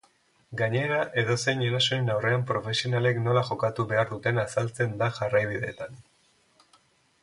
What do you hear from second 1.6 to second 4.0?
erasoren aurrean profesionalek nola jokatu